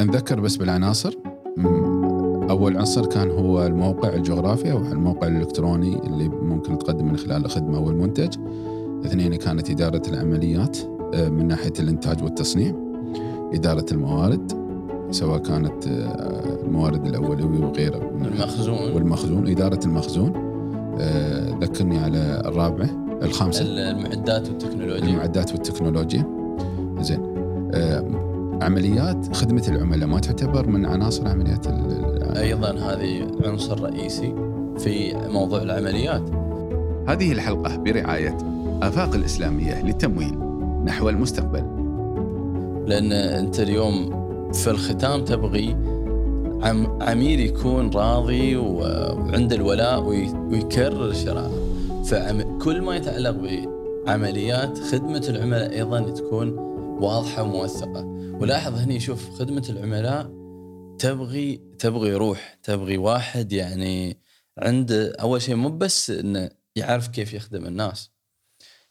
نذكر 0.00 0.40
بس 0.40 0.56
بالعناصر. 0.56 1.14
أول 2.50 2.76
عنصر 2.76 3.06
كان 3.06 3.30
هو 3.30 3.66
الموقع 3.66 4.14
الجغرافي 4.14 4.72
أو 4.72 4.78
الموقع 4.78 5.26
الإلكتروني 5.26 5.96
اللي 6.06 6.28
ممكن 6.28 6.78
تقدم 6.78 7.06
من 7.06 7.16
خلاله 7.16 7.44
الخدمة 7.44 7.78
أو 7.78 7.90
المنتج. 7.90 8.36
اثنين 9.04 9.34
كانت 9.34 9.70
إدارة 9.70 10.02
العمليات 10.08 10.78
آه، 11.14 11.28
من 11.28 11.46
ناحية 11.48 11.72
الإنتاج 11.80 12.22
والتصنيع 12.22 12.74
إدارة 13.54 13.86
الموارد 13.92 14.52
سواء 15.10 15.38
كانت 15.38 15.86
آه، 15.86 16.62
الموارد 16.64 17.06
الأولوية 17.06 17.64
وغيرها. 17.66 18.10
المخزون. 18.10 18.92
والمخزون 18.94 19.48
إدارة 19.48 19.80
المخزون 19.84 20.32
آه، 21.00 21.58
ذكرني 21.60 21.98
على 21.98 22.42
الرابعة 22.44 22.88
الخامسة. 23.22 23.64
المعدات 23.64 24.48
والتكنولوجيا. 24.48 25.08
المعدات 25.08 25.52
والتكنولوجيا. 25.52 26.24
زين. 27.00 27.20
عمليات 28.62 29.36
خدمة 29.36 29.64
العملاء 29.68 30.08
ما 30.08 30.20
تعتبر 30.20 30.66
من 30.66 30.86
عناصر 30.86 31.28
عمليات 31.28 31.66
أيضا 32.36 32.70
هذه 32.70 33.26
عنصر 33.44 33.80
رئيسي 33.80 34.34
في 34.78 35.14
موضوع 35.28 35.62
العمليات. 35.62 36.22
هذه 37.08 37.32
الحلقة 37.32 37.76
برعاية 37.76 38.36
آفاق 38.82 39.14
الإسلامية 39.14 39.82
للتمويل 39.84 40.38
نحو 40.84 41.08
المستقبل. 41.08 41.64
لأن 42.86 43.12
أنت 43.12 43.60
اليوم 43.60 44.22
في 44.52 44.70
الختام 44.70 45.24
تبغي 45.24 45.76
عم 46.62 47.02
عميل 47.02 47.40
يكون 47.40 47.90
راضي 47.90 48.56
وعنده 48.56 49.56
الولاء 49.56 50.02
وي- 50.02 50.32
ويكرر 50.50 51.12
شراءه 51.12 51.50
فكل 52.04 52.82
ما 52.82 52.96
يتعلق 52.96 53.36
بعمليات 54.06 54.78
خدمة 54.78 55.26
العملاء 55.28 55.72
أيضا 55.72 56.00
تكون 56.00 56.71
واضحة 57.02 57.42
وموثقة. 57.42 58.04
ولاحظ 58.40 58.74
هني 58.74 59.00
شوف 59.00 59.30
خدمة 59.30 59.66
العملاء 59.68 60.22
تبغي 60.98 61.56
تبغي 61.78 62.14
روح 62.14 62.58
تبغي 62.62 62.96
واحد 62.96 63.52
يعني 63.52 64.20
عنده 64.58 65.12
أول 65.20 65.42
شيء 65.42 65.54
مو 65.54 65.68
بس 65.68 66.10
إنه 66.10 66.50
يعرف 66.76 67.08
كيف 67.08 67.32
يخدم 67.34 67.66
الناس 67.66 68.10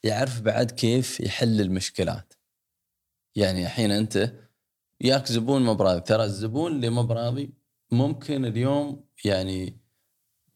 يعرف 0.03 0.41
بعد 0.41 0.71
كيف 0.71 1.19
يحل 1.19 1.61
المشكلات. 1.61 2.33
يعني 3.35 3.63
الحين 3.63 3.91
أنت 3.91 4.33
ياك 5.01 5.27
زبون 5.27 5.63
مو 5.63 5.73
براضي. 5.73 6.01
ترى 6.01 6.23
الزبون 6.23 6.71
اللي 6.71 6.89
مو 6.89 7.03
براضي 7.03 7.53
ممكن 7.91 8.45
اليوم 8.45 9.03
يعني 9.25 9.80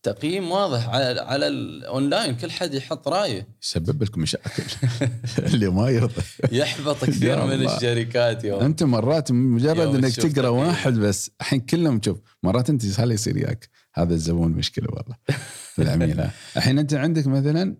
تقييم 0.05 0.51
واضح 0.51 0.89
على 0.89 1.21
على 1.21 1.47
الاونلاين 1.47 2.35
كل 2.35 2.51
حد 2.51 2.73
يحط 2.73 3.07
رأيه. 3.07 3.47
يسبب 3.63 4.03
لكم 4.03 4.21
مشاكل. 4.21 4.63
اللي 5.53 5.69
ما 5.69 5.89
يرضى. 5.89 6.21
يحبط 6.51 7.05
كثير 7.05 7.45
من 7.45 7.51
الله. 7.51 7.75
الشركات 7.77 8.43
يوم. 8.43 8.61
أنت 8.61 8.83
مرات 8.83 9.31
مجرد 9.31 9.95
إنك 9.95 10.15
تقرأ. 10.15 10.47
واحد 10.49 10.93
بس 10.93 11.31
الحين 11.41 11.59
كلهم 11.59 12.01
شوف 12.05 12.17
مرات 12.43 12.69
أنت 12.69 12.99
هل 12.99 13.11
يصير 13.11 13.37
ياك؟ 13.37 13.69
هذا 13.93 14.13
الزبون 14.13 14.51
مشكلة 14.51 14.87
والله. 14.89 15.15
بالعميل 15.77 16.19
ها. 16.19 16.31
الحين 16.57 16.79
أنت 16.79 16.93
عندك 16.93 17.27
مثلا 17.27 17.77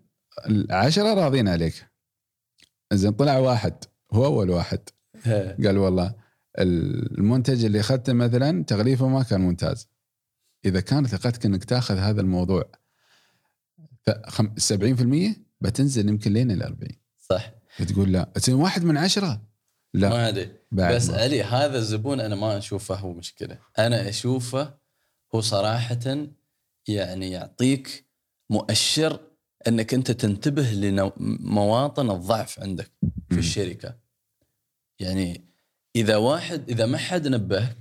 العشرة 0.50 1.14
راضين 1.14 1.48
عليك. 1.48 1.86
زين 2.94 3.12
طلع 3.12 3.38
واحد. 3.38 3.73
هو 4.14 4.26
أول 4.26 4.50
واحد. 4.50 4.80
قال 5.64 5.78
والله 5.78 6.16
المنتج 6.60 7.66
اللي 7.66 7.80
أخذته 7.80 8.14
مثلا 8.14 8.64
تغليفه 8.64 9.08
ما 9.08 9.23
كان 9.23 9.42
ممتاز. 9.42 9.88
إذا 10.66 10.80
كانت 10.80 11.08
ثقتك 11.08 11.45
إنك 11.45 11.63
تأخذ 11.63 11.97
هذا 11.97 12.21
الموضوع 12.21 12.71
ف- 14.05 14.27
خم- 14.30 14.55
70% 14.58 15.38
بتنزل 15.61 16.09
يمكن 16.09 16.33
لين 16.33 16.52
ال 16.52 16.63
40 16.63 16.91
صح. 17.19 17.52
بتقول 17.80 18.11
لا. 18.11 18.31
تصير 18.33 18.55
واحد 18.55 18.83
من 18.83 18.97
عشرة؟ 18.97 19.41
لا. 19.93 20.09
ما 20.09 20.27
أدري. 20.30 20.52
بس 20.71 21.09
ما. 21.09 21.17
علي 21.17 21.43
هذا 21.43 21.77
الزبون 21.77 22.19
أنا 22.19 22.36
ما 22.36 22.58
أشوفه 22.58 22.95
هو 22.95 23.13
مشكلة. 23.13 23.59
أنا 23.80 24.09
أشوفه 24.09 24.73
هو 25.36 25.41
صراحة 25.41 26.27
يعني 26.88 27.31
يعطيك 27.31 28.05
مؤشر 28.49 29.19
إنك 29.67 29.93
أنت 29.93 30.11
تنتبه 30.11 30.71
لمواطن 30.71 32.11
الضعف 32.11 32.59
عندك 32.59 32.92
في. 33.30 33.37
الشركة. 33.37 33.95
يعني 34.99 35.45
إذا 35.95 36.15
واحد 36.17 36.70
إذا 36.70 36.86
ما 36.86 36.98
حد 36.98 37.27
نبهك 37.27 37.77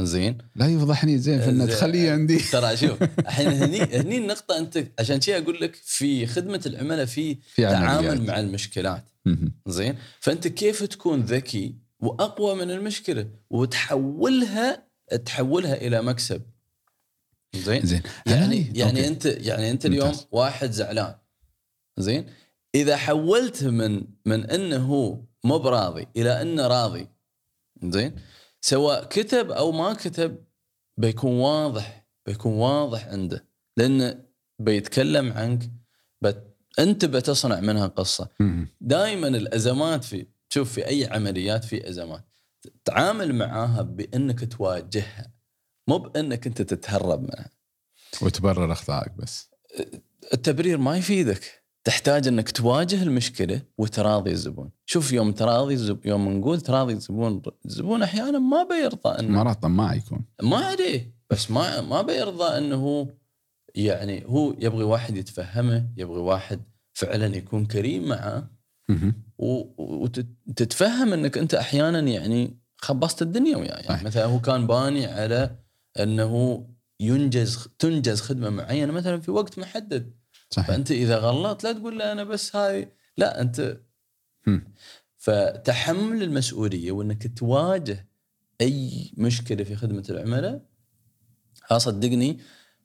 زين 0.00 0.38
لا 0.56 0.66
يفضحني 0.68 1.18
زين 1.18 1.40
فانه 1.40 1.66
زين. 1.66 1.74
تخليه 1.74 2.10
عندي 2.12 2.38
ترى 2.52 2.76
شوف 2.76 3.02
الحين 3.02 3.48
هني 3.48 3.80
هني 3.82 4.18
النقطة 4.18 4.58
أنت 4.58 4.84
عشان 4.98 5.20
شيء 5.20 5.42
أقول 5.42 5.60
لك 5.60 5.74
في 5.74 6.26
خدمة 6.26 6.60
العملاء 6.66 7.04
في 7.04 7.34
في 7.34 7.62
تعامل. 7.62 8.26
مع 8.26 8.40
المشكلات. 8.40 9.04
زين 9.66 9.96
فأنت 10.20 10.48
كيف 10.48 10.82
تكون 10.82 11.20
ذكي 11.20 11.74
وأقوى 12.00 12.54
من 12.54 12.70
المشكلة 12.70 13.28
وتحولها 13.50 14.86
تحولها 15.24 15.74
إلى 15.74 16.02
مكسب 16.02 16.42
زين 17.54 17.86
زين 17.86 18.02
يعني 18.26 18.44
هل- 18.70 18.76
يعني 18.78 18.98
أوكي. 19.00 19.08
أنت 19.08 19.26
يعني 19.26 19.70
أنت 19.70 19.86
اليوم 19.86 20.08
ممتاز. 20.08 20.26
واحد 20.32 20.70
زعلان 20.70 21.14
زين 21.98 22.26
إذا 22.74 22.96
حولته 22.96 23.70
من 23.70 24.02
من 24.26 24.50
أنه 24.50 24.88
مو 25.44 25.58
براضي 25.58 26.06
إلى 26.16 26.42
أنه 26.42 26.66
راضي 26.66 27.08
زين 27.84 28.14
سواء 28.68 29.04
كتب 29.04 29.50
أو 29.50 29.72
ما 29.72 29.92
كتب 29.92 30.44
بيكون 30.96 31.32
واضح 31.32 32.06
بيكون 32.26 32.52
واضح 32.52 33.06
عنده. 33.06 33.46
لأنه 33.76 34.24
بيتكلم 34.58 35.32
عنك 35.32 35.70
بت 36.22 36.56
أنت 36.78 37.04
بتصنع 37.04 37.60
منها 37.60 37.86
قصة. 37.86 38.28
دائما 38.80 39.28
الأزمات 39.28 40.04
في 40.04 40.26
شوف 40.48 40.72
في 40.72 40.86
أي 40.86 41.04
عمليات 41.04 41.64
في 41.64 41.88
أزمات. 41.88 42.24
تعامل 42.84 43.34
معاها 43.34 43.82
بأنك 43.82 44.52
تواجهها 44.52 45.32
مو 45.88 45.98
بأنك 45.98 46.46
أنت 46.46 46.62
تتهرب 46.62 47.22
منها. 47.22 47.50
وتبرر 48.22 48.72
أخطائك 48.72 49.12
بس. 49.12 49.50
التبرير 50.32 50.78
ما 50.78 50.96
يفيدك. 50.96 51.65
تحتاج 51.86 52.28
إنك 52.28 52.50
تواجه 52.50 53.02
المشكلة 53.02 53.62
وتراضي 53.78 54.30
الزبون. 54.30 54.70
شوف 54.86 55.12
يوم 55.12 55.32
تراضي 55.32 55.74
الزب... 55.74 56.06
يوم 56.06 56.28
نقول 56.28 56.60
تراضي 56.60 56.92
الزبون 56.92 57.42
الزبون 57.66 58.02
أحيانا 58.02 58.38
ما 58.38 58.64
بيرضى 58.64 59.18
إنه 59.18 59.28
مرات 59.28 59.62
طماع 59.62 59.94
يكون. 59.94 60.24
ما 60.42 60.56
عليه 60.56 61.14
بس 61.30 61.50
ما 61.50 61.80
ما 61.80 62.02
بيرضى 62.02 62.58
إنه 62.58 62.76
هو 62.76 63.08
يعني 63.74 64.24
هو 64.26 64.54
يبغي 64.58 64.84
واحد 64.84 65.16
يتفهمه 65.16 65.88
يبغي 65.96 66.20
واحد 66.20 66.60
فعلا 66.92 67.36
يكون 67.36 67.66
كريم 67.66 68.08
معه. 68.08 68.50
وتتفهم 69.38 71.12
إنك 71.12 71.38
أنت 71.38 71.54
أحيانا 71.54 72.00
يعني 72.00 72.58
خبصت 72.76 73.22
الدنيا 73.22 73.56
وياه 73.56 73.76
يعني. 73.76 74.04
مثلا 74.04 74.24
هو 74.24 74.40
كان 74.40 74.66
باني 74.66 75.06
على 75.06 75.56
إنه 76.00 76.66
ينجز 77.00 77.68
تنجز 77.78 78.20
خدمة 78.20 78.50
معينة. 78.50 78.92
مثلا 78.92 79.20
في 79.20 79.30
وقت 79.30 79.58
محدد 79.58 80.12
صحيح 80.50 80.68
فأنت 80.68 80.90
إذا 80.90 81.18
غلطت 81.18 81.64
لا 81.64 81.72
تقول 81.72 81.98
لا 81.98 82.12
أنا 82.12 82.24
بس 82.24 82.56
هاي 82.56 82.92
لا 83.16 83.40
أنت 83.40 83.80
مم. 84.46 84.64
فتحمل 85.16 86.22
المسؤولية 86.22 86.92
وإنك 86.92 87.38
تواجه 87.38 88.08
أي 88.60 89.10
مشكلة 89.16 89.64
في 89.64 89.76
خدمة 89.76 90.04
العملاء 90.10 90.62
ها 91.70 91.78
صدقني 91.78 92.40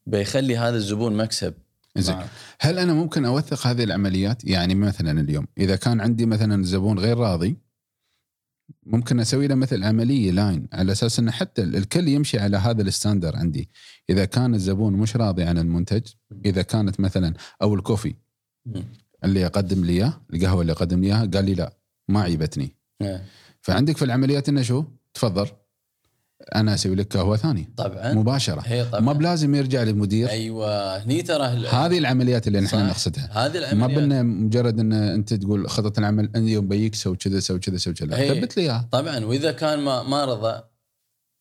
بيخلي 0.08 0.58
هذا 0.58 0.76
الزبون 0.76 1.18
مكسب 1.18 1.54
زين. 1.98 2.16
هل 2.60 2.80
أنا 2.80 2.94
ممكن 2.94 3.26
أوثق 3.26 3.68
هذه 3.68 3.84
العمليات؟ 3.84 4.46
يعني 4.46 4.76
مثلا 4.76 5.22
اليوم 5.22 5.48
إذا 5.58 5.76
كان 5.76 6.02
عندي 6.02 6.26
مثلا 6.26 6.64
زبون 6.64 7.00
غير 7.00 7.18
راضي 7.18 7.58
ممكن 8.86 9.20
أسوي 9.20 9.48
له 9.48 9.56
مثل 9.56 9.84
عملية 9.84 10.32
line 10.32 10.68
على 10.74 10.92
أساس 10.92 11.20
إنه 11.20 11.32
حتى 11.32 11.64
الكل 11.64 12.08
يمشي 12.08 12.40
على 12.40 12.58
هذا 12.58 12.82
ال 12.82 12.88
standard 12.88 13.36
عندي. 13.36 13.70
إذا 14.10 14.26
كان 14.26 14.56
الزبون 14.56 14.94
مش 14.94 15.16
راضي 15.16 15.44
عن 15.44 15.58
المنتج، 15.58 16.02
إذا 16.46 16.62
كانت 16.62 17.00
مثلا 17.00 17.34
أو 17.62 17.76
ال 17.76 17.81
coffee. 17.81 18.16
اللي 19.24 19.46
اقدم 19.46 19.86
لي 19.86 19.94
إياه، 19.94 20.22
القهوة 20.34 20.62
اللي 20.62 20.72
اقدم 20.72 21.02
لي 21.02 21.08
إياها 21.08 21.26
قال 21.26 21.46
لي 21.46 21.54
لا 21.54 21.78
ما 22.10 22.22
عيبتني. 22.22 22.76
إيه. 23.02 23.26
فعندك 23.62 23.98
في 23.98 24.06
العمليات 24.06 24.50
إنه 24.50 24.62
شو؟ 24.62 24.84
تفضل 25.14 25.48
أنا 26.56 26.74
أسوي 26.74 26.96
لك 26.96 27.18
قهوة 27.18 27.38
ثانية. 27.38 27.70
طبعا. 27.78 28.14
مباشرة. 28.14 28.62
هي 28.66 28.86
طبعا. 28.86 29.02
ما 29.02 29.14
بلازم 29.14 29.56
يرجع 29.56 29.84
للمدير. 29.84 30.30
أيوه. 30.30 30.98
هني 30.98 31.22
ترى 31.22 31.44
هذه 31.68 31.98
العمليات 31.98 32.48
اللي 32.48 32.60
نحن. 32.62 32.88
نقصدها. 32.88 33.30
هذه 33.46 33.54
ما 33.54 33.60
العمليات. 33.60 34.00
بنا 34.00 34.24
مجرد 34.24 34.80
إن 34.80 34.94
أنت 34.94 35.34
تقول 35.34 35.70
خطة 35.70 36.00
العمل 36.00 36.24
أنت 36.36 36.50
يوم 36.50 36.68
بيك 36.68 36.96
سوي 36.96 37.16
كذا 37.16 37.40
سوي 37.40 37.60
كذا 37.60 37.78
سوي 37.78 37.94
كذا. 37.94 38.18
هي. 38.18 38.40
ثبت 38.42 38.58
لي 38.58 38.64
إياها. 38.64 38.88
طبعا. 38.92 39.26
وإذا 39.26 39.52
كان 39.52 39.80
ما 39.80 40.04
ما 40.04 40.26
رضى 40.26 40.62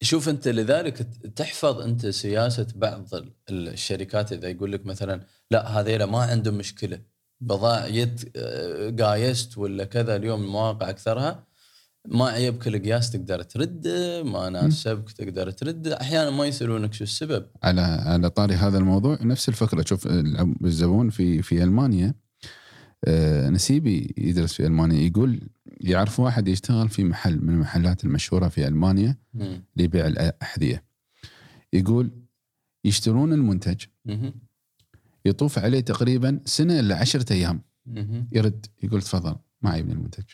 شوف 0.03 0.29
أنت 0.29 0.49
لذلك 0.49 1.07
تحفظ 1.37 1.81
أنت 1.81 2.07
سياسة 2.07 2.67
بعض 2.75 3.15
ال- 3.15 3.33
الشركات. 3.69 4.33
إذا 4.33 4.49
يقول 4.49 4.73
لك 4.73 4.87
مثلا 4.87 5.21
لا 5.51 5.81
هذيلا 5.81 6.07
ما 6.07 6.19
عندهم 6.19 6.55
مشكلة. 6.55 6.99
بضاعه 7.43 8.09
آه، 8.37 8.91
قايست 9.01 9.59
ولا 9.59 9.85
كذا 9.85 10.17
اليوم 10.17 10.43
المواقع 10.43 10.91
أكثرها. 10.91 11.50
ما 12.11 12.25
عيبك 12.25 12.69
القياس 12.69 13.11
تقدر 13.11 13.43
ترده 13.43 14.23
ما 14.23 14.49
ناسبك 14.49 15.13
تقدر 15.13 15.51
ترده 15.51 16.01
أحيانا 16.01 16.31
ما 16.31 16.47
يسالونك 16.47 16.95
شو 16.95 17.05
السبب 17.05 17.47
على 17.63 17.81
على 17.81 18.31
طاري 18.31 18.55
هذا 18.55 18.79
الموضوع 18.79 19.19
نفس 19.23 19.49
الفكرة 19.49 19.85
شوف 19.87 20.07
الزبون 20.65 21.11
في 21.11 21.43
في 21.43 21.63
ألمانيا 21.63 22.15
آه، 23.05 23.51
نسيبي 23.51 24.15
يدرس 24.19 24.53
في 24.53 24.67
ألمانيا 24.67 25.01
يقول 25.01 25.41
يعرف 25.81 26.21
واحد 26.21 26.49
يشتغل 26.49 26.89
في 26.89 27.05
محل 27.05 27.41
من 27.45 27.55
المحلات 27.55 28.05
المشهورة 28.05 28.49
في 28.49 28.69
ألمانيا. 28.69 29.17
لبيع 29.77 30.07
الأحذية 30.07 30.85
يقول 31.73 32.11
يشترون 32.85 33.33
المنتج. 33.33 33.85
يطوف 35.25 35.59
عليه 35.59 35.81
تقريبا 35.81 36.41
سنة 36.45 36.81
الا 36.81 36.97
عشرة 36.97 37.33
أيام 37.33 37.63
مهم. 37.87 38.29
يرد 38.33 38.67
يقول 38.83 39.03
تفضل 39.03 39.37
ما 39.63 39.71
عيبني 39.71 39.93
المنتج. 39.93 40.25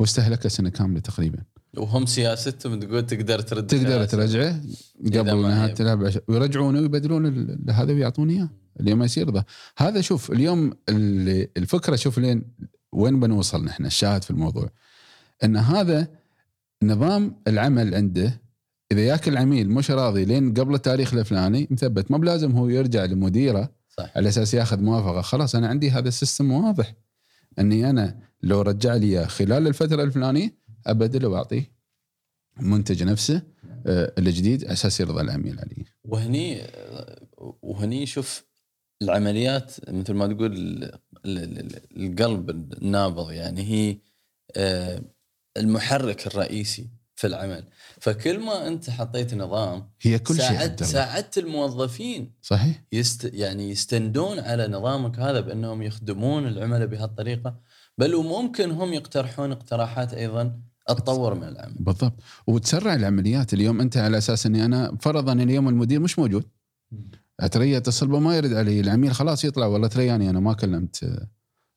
هو 0.00 0.04
استهلكه 0.04 0.48
سنة 0.48 0.70
كاملة 0.70 1.00
تقريبا. 1.00 1.38
وهم 1.76 2.06
سياستهم 2.06 2.80
تقول 2.80 3.06
تقدر 3.06 3.40
ترد 3.40 3.66
تقدر. 3.66 4.04
ترجعه 4.04 4.60
قبل 5.06 5.42
نهايه. 5.42 5.74
تلعب 5.74 6.04
عش- 6.04 6.18
ويرجعونه 6.28 6.80
ويبدلون 6.80 7.56
هذا 7.70 7.92
ويعطونه 7.92 8.32
إياه. 8.32 8.50
اليوم 8.80 8.98
ما 8.98 9.04
يصير 9.04 9.30
ذا. 9.30 9.44
هذا 9.78 10.00
شوف 10.00 10.30
اليوم 10.30 10.72
اللي 10.88 11.48
الفكرة 11.56 11.96
شوف 11.96 12.18
لين 12.18 12.42
وين 12.92 13.20
بنوصل 13.20 13.64
نحن 13.64 13.86
الشاهد 13.86 14.24
في 14.24 14.30
الموضوع. 14.30 14.70
إن 15.44 15.56
هذا 15.56 16.08
نظام 16.82 17.36
العمل 17.48 17.94
عنده 17.94 18.40
إذا 18.92 19.00
ياك 19.00 19.28
العميل 19.28 19.70
مش 19.70 19.90
راضي 19.90 20.24
لين 20.24 20.54
قبل 20.54 20.74
التاريخ 20.74 21.14
الفلاني 21.14 21.68
مثبت. 21.70 22.10
ما 22.10 22.18
بلازم 22.18 22.52
هو 22.52 22.68
يرجع 22.68 23.04
لمديره 23.04 23.70
صح. 23.98 24.10
على 24.16 24.28
أساس 24.28 24.54
ياخذ 24.54 24.80
موافقة. 24.80 25.20
خلاص 25.20 25.54
أنا 25.54 25.68
عندي 25.68 25.90
هذا 25.90 26.08
ال 26.08 26.14
system 26.14 26.52
واضح. 26.52 26.94
أني 27.60 27.90
أنا 27.90 28.18
لو 28.42 28.60
رجع 28.60 28.94
لي 28.94 29.26
خلال 29.26 29.66
الفترة 29.66 30.02
الفلانية 30.02 30.58
ابدله 30.86 31.28
واعطيه 31.28 31.72
منتج 32.60 33.02
نفسه 33.02 33.42
آه، 33.86 34.12
الجديد 34.18 34.64
أساس 34.64 35.00
يرضى 35.00 35.20
العميل 35.20 35.58
عليه. 35.60 35.84
وهني 36.04 36.62
وهني 37.62 38.06
شوف 38.06 38.44
العمليات 39.02 39.90
مثل 39.90 40.12
ما 40.14 40.26
تقول 40.26 40.52
ال- 40.52 40.84
ال- 41.26 41.58
ال- 41.58 41.80
القلب 41.96 42.50
النابض 42.50 43.30
يعني 43.30 43.62
هي 43.62 43.96
آه، 44.56 45.02
المحرك 45.56 46.26
الرئيسي. 46.26 46.88
في 47.20 47.26
العمل. 47.26 47.64
فكل 48.00 48.38
ما 48.40 48.68
أنت 48.68 48.90
حطيت 48.90 49.34
نظام 49.34 49.88
هي 50.02 50.18
كل 50.18 50.34
شيء 50.34 50.44
ساعدت. 50.44 50.82
ساعدت 50.82 51.38
الموظفين. 51.38 52.32
صحيح. 52.42 52.84
يست 52.92 53.30
يعني 53.34 53.70
يستندون 53.70 54.38
على 54.38 54.68
نظامك 54.68 55.18
هذا 55.18 55.40
بأنهم 55.40 55.82
يخدمون 55.82 56.46
العملاء 56.46 56.86
بهالطريقة. 56.86 57.54
بل 57.98 58.14
وممكن 58.14 58.70
هم 58.70 58.92
يقترحون 58.92 59.52
اقتراحات 59.52 60.14
أيضا 60.14 60.60
تطور 60.88 61.34
من 61.34 61.48
العمل. 61.48 61.74
بالضبط. 61.78 62.12
وتسرع 62.46 62.94
العمليات 62.94 63.54
اليوم. 63.54 63.80
أنت 63.80 63.96
على 63.96 64.18
أساس 64.18 64.46
إني 64.46 64.64
أنا 64.64 64.96
فرضا 65.00 65.32
اليوم 65.32 65.68
المدير 65.68 66.00
مش 66.00 66.18
موجود. 66.18 66.44
أتريا 67.40 67.78
اتصل 67.78 68.06
به 68.06 68.18
ما 68.18 68.36
يرد 68.36 68.52
علي. 68.52 68.80
العميل 68.80 69.14
خلاص 69.14 69.44
يطلع. 69.44 69.66
والله 69.66 69.88
ترياني 69.88 70.30
أنا 70.30 70.40
ما 70.40 70.52
كلمت 70.52 71.26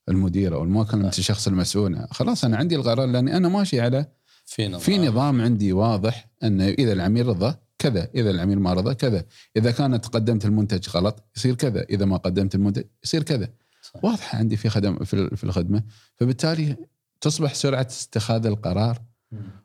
المدير 0.10 0.56
أو 0.56 0.66
ما 0.66 0.84
كلمت. 0.84 1.20
الشخص 1.20 1.48
المسؤول. 1.48 2.08
خلاص 2.12 2.46
أنا 2.46 2.58
عندي 2.58 2.76
القرار 2.76 3.06
لأني 3.08 3.38
أنا 3.38 3.50
ماشي 3.50 3.82
على 3.82 4.06
في 4.46 4.68
نظام 4.68 4.80
في 4.80 4.98
نظام 4.98 5.42
عندي 5.42 5.74
واضح 5.74 6.30
انه 6.44 6.68
إذا 6.68 6.94
العميل 6.94 7.26
رضى 7.26 7.56
كذا 7.80 8.10
إذا 8.16 8.30
العميل 8.30 8.60
ما 8.60 8.74
رضى 8.74 8.96
كذا. 8.96 9.26
إذا 9.58 9.72
كانت 9.72 10.06
قدمت 10.06 10.46
المنتج 10.46 10.90
غلط 10.90 11.24
يصير 11.36 11.56
كذا 11.56 11.84
إذا 11.84 12.06
ما 12.06 12.18
قدمت 12.18 12.56
المنتج 12.56 12.84
يصير 13.04 13.24
كذا. 13.24 13.50
صح. 13.82 14.06
واضحة 14.06 14.38
عندي 14.38 14.58
في 14.58 14.70
خدم 14.70 15.04
في 15.06 15.44
الخدمة. 15.44 15.84
فبالتالي 16.16 16.78
تصبح 17.22 17.54
سرعة 17.54 17.82
اتخاذ 17.82 18.46
القرار 18.46 19.02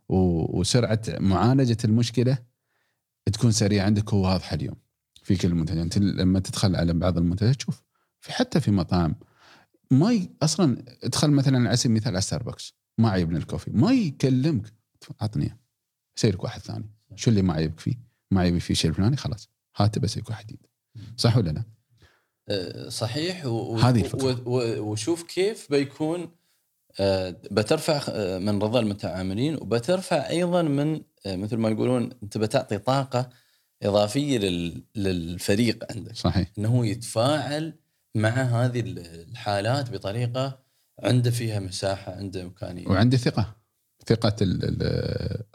وسرعة 0.08 1.00
معالجة 1.08 1.76
المشكلة 1.84 2.38
تكون 3.32 3.52
سريعة 3.52 3.86
عندك 3.86 4.12
وواضحة 4.12 4.54
اليوم 4.54 4.76
في 5.22 5.36
كل 5.36 5.54
منتج. 5.54 5.78
أنت 5.78 5.98
لما 5.98 6.40
تدخل 6.40 6.76
على 6.76 6.92
بعض 6.92 7.18
المنتجات 7.18 7.56
تشوف 7.56 7.82
في 8.20 8.32
حتى 8.32 8.60
في 8.60 8.70
مطاعم 8.70 9.14
ما 9.90 10.12
ي... 10.12 10.30
أصلا 10.42 10.84
ادخل 11.04 11.30
مثلا 11.30 11.68
على 11.68 11.76
سبيل 11.76 11.90
المثال 11.90 12.12
على 12.12 12.20
ستاربكس 12.20 12.74
ما 12.98 13.10
عيبني 13.10 13.38
الكوفي 13.38 13.70
ما 13.70 13.92
يكلمك 13.92 14.74
عطني 15.20 15.44
إياه. 15.44 15.58
يسيرك 16.18 16.44
واحد 16.44 16.60
ثاني 16.60 16.90
شو 17.14 17.30
اللي 17.30 17.42
ما 17.42 17.54
عيبك 17.54 17.80
فيه؟ 17.80 17.94
ما 18.30 18.40
عيبك 18.40 18.60
فيه 18.60 18.74
شيء 18.74 18.90
الفلاني 18.90 19.16
خلاص 19.16 19.50
هاته 19.76 20.00
بسيرك 20.00 20.30
واحد 20.30 20.46
جديد 20.46 20.66
صح 21.16 21.36
ولا 21.36 21.50
لا؟ 21.50 21.64
آه، 22.48 22.88
صحيح 22.88 23.46
و... 23.46 23.76
هذه. 23.76 24.10
و... 24.46 24.80
وشوف 24.80 25.22
كيف 25.22 25.70
بيكون 25.70 26.30
آه، 27.00 27.36
بترفع 27.50 28.02
من 28.38 28.62
رضا 28.62 28.80
المتعاملين 28.80 29.54
وبترفع 29.54 30.28
أيضا 30.28 30.62
من 30.62 31.02
آه، 31.26 31.36
مثل 31.36 31.56
ما 31.56 31.68
يقولون 31.68 32.10
أنت 32.22 32.38
بتعطي 32.38 32.78
طاقة 32.78 33.28
إضافية 33.82 34.38
لل... 34.38 34.84
للفريق 34.94 35.92
عندك 35.92 36.16
صحيح 36.16 36.52
إنه 36.58 36.68
هو 36.68 36.84
يتفاعل 36.84 37.74
مع 38.14 38.28
هذه 38.30 38.80
الحالات 38.80 39.90
بطريقة 39.90 40.67
عنده 41.02 41.30
فيها 41.30 41.60
مساحة 41.60 42.12
عنده 42.16 42.42
إمكانية 42.42 42.88
وعندي 42.88 43.16
ثقة 43.16 43.56
ثقة 44.06 44.36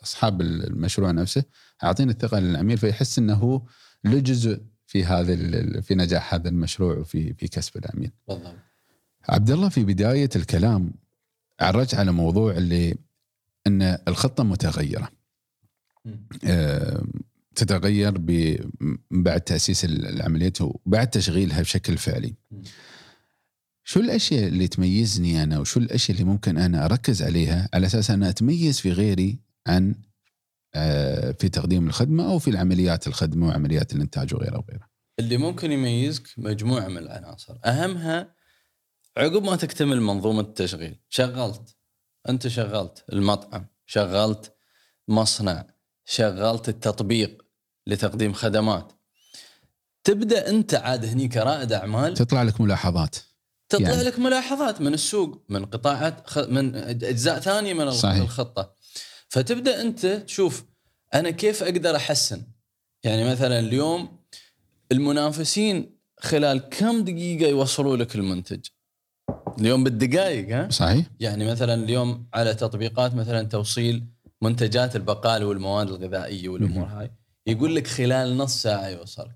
أصحاب 0.03 0.41
المشروع 0.41 1.11
نفسه 1.11 1.43
أعطيني 1.83 2.11
الثقة 2.11 2.39
للعميل 2.39 2.77
فيحس 2.77 3.19
إنه 3.19 3.33
هو 3.33 3.61
له 4.03 4.19
جزء 4.19 4.61
في 4.85 5.05
هذا 5.05 5.35
في 5.81 5.95
نجاح 5.95 6.33
هذا 6.33 6.49
المشروع 6.49 6.97
وفي 6.97 7.33
في 7.33 7.47
كسب 7.47 7.77
العميل. 7.77 8.11
بالضبط 8.27 8.55
عبد 9.29 9.51
الله 9.51 9.69
في 9.69 9.83
بداية 9.83 10.29
الكلام 10.35 10.93
عرج 11.59 11.95
على 11.95 12.11
موضوع 12.11 12.51
اللي 12.51 12.95
إن 13.67 13.81
الخطة 14.07 14.43
متغيرة. 14.43 15.09
آه، 16.45 17.03
تتغير 17.55 18.13
بعد 19.11 19.41
تأسيس 19.41 19.85
العملية 19.85 20.53
وبعد 20.61 21.09
تشغيلها 21.09 21.61
بشكل 21.61 21.97
فعلي. 21.97 22.35
مم. 22.51 22.63
شو 23.83 23.99
الأشياء 23.99 24.47
اللي 24.47 24.67
تميزني 24.67 25.43
أنا 25.43 25.59
وشو 25.59 25.79
الأشياء 25.79 26.19
اللي 26.19 26.31
ممكن 26.31 26.57
أنا 26.57 26.85
أركز 26.85 27.23
عليها 27.23 27.69
على 27.73 27.87
أساس 27.87 28.11
أنا 28.11 28.29
أتميز 28.29 28.79
في 28.79 28.91
غيري 28.91 29.39
عن 29.67 29.95
آه، 30.75 31.31
في 31.31 31.49
تقديم 31.49 31.87
الخدمة 31.87 32.31
أو 32.31 32.39
في 32.39 32.49
العمليات 32.49 33.07
الخدمة 33.07 33.47
وعمليات 33.47 33.93
الإنتاج 33.93 34.33
وغيرها 34.33 34.57
وغيرها. 34.57 34.89
اللي 35.19 35.37
ممكن 35.37 35.71
يميزك 35.71 36.23
مجموعة 36.37 36.87
من 36.87 36.97
العناصر. 36.97 37.57
أهمها 37.65 38.35
عقب 39.17 39.43
ما 39.43 39.55
تكتمل 39.55 40.01
منظومة 40.01 40.41
التشغيل. 40.41 40.99
شغلت. 41.09 41.75
أنت 42.29 42.47
شغلت 42.47 43.05
المطعم 43.13 43.65
شغلت 43.85 44.55
مصنع 45.07 45.65
شغلت 46.05 46.69
التطبيق 46.69 47.45
لتقديم 47.87 48.33
خدمات. 48.33 48.93
تبدأ 50.03 50.49
أنت 50.49 50.73
عاد 50.73 51.05
هني 51.05 51.27
كرائد 51.27 51.73
أعمال. 51.73 52.13
تطلع 52.13 52.43
لك 52.43 52.61
ملاحظات. 52.61 53.15
تطلع 53.73 53.89
يعني. 53.89 54.03
لك 54.03 54.19
ملاحظات 54.19 54.81
من 54.81 54.93
السوق 54.93 55.43
من 55.49 55.65
قطاعات 55.65 56.29
خ... 56.29 56.37
من 56.37 56.75
أجزاء 56.75 57.39
ثانية 57.39 57.73
من 57.73 57.91
صحيح. 57.91 58.21
الخطة. 58.21 58.75
فتبدأ 59.29 59.81
أنت 59.81 60.05
تشوف 60.05 60.63
أنا 61.13 61.29
كيف 61.29 61.63
أقدر 61.63 61.95
أحسن. 61.95 62.43
يعني 63.03 63.23
مثلا 63.31 63.59
اليوم 63.59 64.19
المنافسين 64.91 65.97
خلال 66.19 66.57
كم 66.69 67.03
دقيقة 67.03 67.49
يوصلوا 67.49 67.97
لك 67.97 68.15
المنتج؟ 68.15 68.59
اليوم 69.59 69.83
بالدقائق 69.83 70.55
ها؟ 70.55 70.69
صحيح؟ 70.69 71.05
يعني 71.19 71.45
مثلا 71.45 71.73
اليوم 71.73 72.27
على 72.33 72.53
تطبيقات 72.53 73.13
مثلا 73.15 73.43
توصيل 73.43 74.07
منتجات 74.41 74.95
البقال 74.95 75.43
والمواد 75.43 75.87
الغذائية 75.89 76.49
والأمور 76.49 76.85
هاي 76.85 77.11
يقول 77.47 77.75
لك 77.75 77.87
خلال 77.87 78.37
نص 78.37 78.61
ساعة 78.61 78.87
يوصلك. 78.87 79.35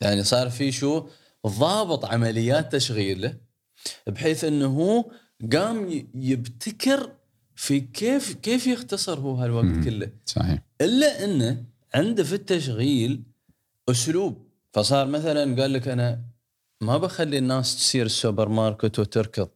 يعني 0.00 0.24
صار 0.24 0.50
في 0.50 0.72
شو؟ 0.72 1.08
ضابط 1.48 2.04
عمليات 2.04 2.72
تشغيله 2.72 3.34
بحيث 4.06 4.44
إنه 4.44 4.66
هو 4.66 5.10
قام 5.52 6.08
يبتكر 6.14 7.12
في 7.56 7.80
كيف 7.80 8.32
كيف 8.32 8.66
يختصر 8.66 9.20
هو 9.20 9.34
هالوقت 9.34 9.64
مم. 9.64 9.84
كله. 9.84 10.10
صحيح. 10.26 10.62
إلا 10.80 11.24
إنه 11.24 11.64
عنده 11.94 12.24
في 12.24 12.32
التشغيل 12.32 13.22
أسلوب. 13.88 14.48
فصار 14.72 15.06
مثلا 15.06 15.62
قال 15.62 15.72
لك 15.72 15.88
أنا 15.88 16.24
ما 16.80 16.98
بخلي 16.98 17.38
الناس 17.38 17.76
تسير 17.76 18.06
السوبر 18.06 18.48
ماركت 18.48 18.98
وتركض. 18.98 19.48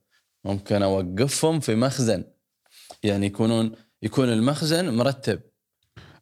ممكن 0.44 0.82
أوقفهم 0.82 1.60
في 1.60 1.74
مخزن. 1.74 2.24
يعني 3.02 3.26
يكونون 3.26 3.72
يكون 4.02 4.28
المخزن 4.28 4.94
مرتب. 4.94 5.40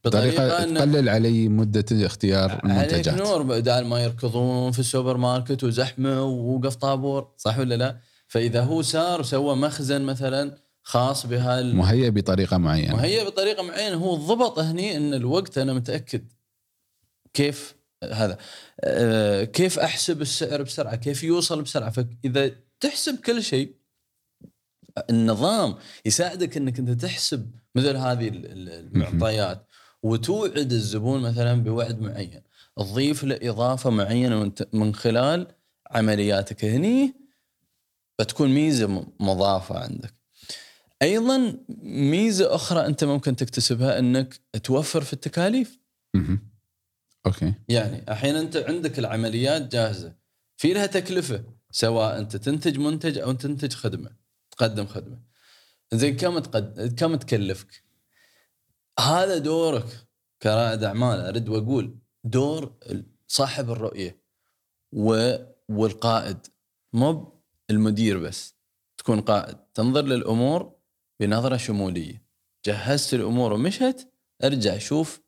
بطريقة 0.04 0.64
تقلل 0.64 1.09
علي 1.09 1.49
مدة 1.49 1.85
اختيار 2.07 2.50
عليك 2.50 2.64
المنتجات. 2.64 3.14
نور 3.14 3.42
بدال 3.42 3.87
ما 3.87 4.02
يركضون 4.02 4.73
في 4.73 4.78
السوبر 4.78 5.16
ماركت 5.16 5.64
وزحمة 5.64 6.23
ووقف 6.23 6.75
طابور 6.75 7.35
صح 7.37 7.59
ولا 7.59 7.75
لا؟ 7.75 8.00
فإذا 8.28 8.62
هو 8.62 8.83
سار 8.83 9.21
وسوى 9.21 9.57
مخزن 9.57 10.02
مثلا 10.02 10.57
خاص 10.83 11.26
بهال 11.26 11.76
مهيئ 11.76 12.11
بطريقة 12.11 12.57
معينة. 12.59 12.97
مهيئ 12.97 13.25
بطريقة 13.25 13.62
معينة. 13.62 13.97
هو 13.97 14.14
ضبط 14.14 14.59
هني 14.59 14.97
إن 14.97 15.14
الوقت 15.14 15.59
أنا 15.59 15.73
متأكد 15.73 16.33
كيف 17.35 17.75
هذا 18.12 18.38
آه، 18.80 19.45
كيف 19.45 19.78
أحسب 19.78 20.23
السعر 20.23 20.62
بسرعة 20.62 20.97
كيف 20.97 21.23
يوصل 21.25 21.62
بسرعة. 21.62 21.90
فإذا 21.90 22.50
تحسب 22.80 23.16
كل 23.21 23.42
شيء 23.42 23.75
النظام 25.11 25.75
يساعدك 26.07 26.57
إنك 26.57 26.78
أنت 26.78 26.90
تحسب 26.90 27.50
مثل 27.75 27.97
هذه 27.97 28.28
ال- 28.28 28.47
ال- 28.47 28.97
المعطيات. 28.97 29.66
وتوعد 30.02 30.73
الزبون 30.73 31.23
مثلا 31.23 31.54
بوعد 31.62 32.00
معين. 32.00 32.42
تضيف 32.76 33.25
له 33.25 33.38
إضافة 33.42 33.90
معينة 33.90 34.52
من- 34.73 34.95
خلال 34.95 35.47
عملياتك 35.90 36.64
هني 36.64 37.14
بتكون 38.19 38.49
ميزة 38.50 39.07
مضافة 39.21 39.78
عندك. 39.78 40.14
أيضا 41.02 41.57
ميزة 41.83 42.54
أخرى 42.54 42.87
أنت 42.87 43.04
ممكن 43.04 43.37
تكتسبها 43.37 43.99
أنك 43.99 44.40
توفر 44.64 45.00
في 45.00 45.12
التكاليف. 45.12 45.78
أوكي. 47.26 47.54
يعني 47.69 48.04
الحين 48.12 48.37
أنت 48.37 48.57
عندك 48.57 48.99
العمليات 48.99 49.73
جاهزة. 49.73 50.14
في 50.57 50.73
لها 50.73 50.87
تكلفة 50.87 51.45
سواء 51.71 52.19
أنت 52.19 52.37
تنتج 52.37 52.78
منتج 52.78 53.19
أو 53.19 53.33
تنتج 53.33 53.73
خدمة 53.73 54.11
تقدم 54.50 54.87
خدمة. 54.87 55.19
زين 55.95 56.16
كم 56.16 56.38
تقد... 56.38 56.95
كم 56.99 57.14
تكلفك؟ 57.14 57.89
هذا 59.00 59.38
دورك 59.38 60.07
كرائد 60.42 60.85
أعمال 60.85 61.21
ارد 61.21 61.49
وأقول 61.49 61.99
دور 62.25 62.73
صاحب 63.28 63.71
الرؤية 63.71 64.21
و... 64.92 65.35
والقائد 65.69 66.47
مو 66.92 67.40
المدير 67.71 68.19
بس 68.19 68.54
تكون 68.99 69.21
قائد. 69.21 69.57
تنظر 69.75 70.02
للأمور 70.02 70.73
بنظرة 71.21 71.57
شمولية. 71.57 72.23
جهزت 72.64 73.14
الأمور 73.14 73.52
ومشت 73.52 74.09
ارجع 74.45 74.78
شوف 74.78 75.21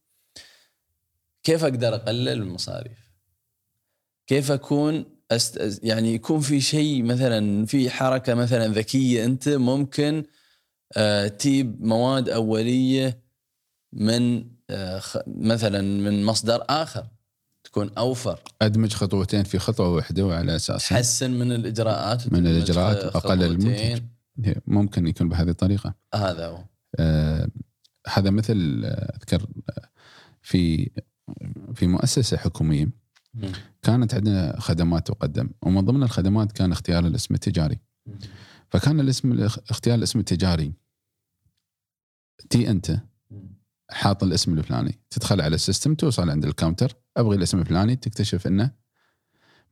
كيف 1.42 1.64
أقدر 1.64 1.94
أقلل 1.94 2.28
المصاريف. 2.28 3.12
كيف 4.26 4.50
أكون 4.50 5.04
أست... 5.30 5.80
يعني 5.82 6.14
يكون 6.14 6.40
في 6.40 6.60
شيء 6.60 7.02
مثلا 7.02 7.66
في 7.66 7.90
حركة 7.90 8.34
مثلا 8.34 8.68
ذكية 8.68 9.24
أنت 9.24 9.48
ممكن 9.48 10.24
آه، 10.96 11.28
تجيب 11.28 11.84
مواد 11.84 12.28
أولية 12.28 13.22
من 13.92 14.44
آه، 14.70 15.02
مثلا 15.26 15.80
من 15.80 16.24
مصدر 16.24 16.64
آخر 16.68 17.06
تكون 17.64 17.90
أوفر 17.98 18.38
أدمج 18.62 18.92
خطوتين 18.92 19.44
في 19.44 19.58
خطوة 19.58 19.88
واحدة 19.88 20.26
وعلى 20.26 20.56
أساس 20.56 20.88
تحسن 20.88 21.30
من 21.30 21.52
الإجراءات 21.52 22.32
من 22.32 22.46
وأقلل 22.46 23.12
خطوتين. 23.12 24.10
المنتج. 24.36 24.58
ممكن 24.66 25.06
يكون 25.06 25.28
بهذه 25.28 25.48
الطريقة 25.48 25.94
هذا 26.14 26.46
هو 26.46 26.64
آه 26.98 27.48
هذا 28.08 28.30
مثل 28.30 28.82
آه، 28.84 29.16
أذكر 29.16 29.46
آه، 29.70 29.88
في 30.42 30.90
في 31.74 31.86
مؤسسة 31.86 32.36
حكومية. 32.36 33.02
كانت 33.82 34.14
عندنا 34.14 34.60
خدمات 34.60 35.06
تقدم 35.06 35.50
ومن 35.62 35.80
ضمن 35.80 36.02
الخدمات 36.02 36.52
كان 36.52 36.72
اختيار 36.72 37.06
الاسم 37.06 37.34
التجاري 37.34 37.78
فكان 38.70 39.00
الاسم 39.00 39.48
اختيار 39.70 39.98
الاسم 39.98 40.18
التجاري 40.18 40.72
تي 42.50 42.70
أنت 42.70 42.98
حاط 43.92 44.22
الاسم 44.22 44.58
الفلاني. 44.58 44.98
تدخل 45.10 45.40
على 45.40 45.54
ال 45.54 45.60
system 45.60 45.94
توصل 45.94 46.30
عند 46.30 46.44
ال 46.44 46.50
counter. 46.50 46.94
أبغي 47.16 47.36
الاسم 47.36 47.58
الفلاني 47.58 47.96
تكتشف 47.96 48.46
إنه 48.46 48.70